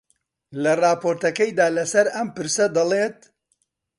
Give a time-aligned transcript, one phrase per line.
[0.63, 3.17] لە ڕاپۆرتەکەیدا لەسەر ئەم پرسە دەڵێت: